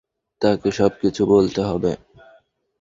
[0.41, 1.91] তাকে সবকিছু বলতে হবে।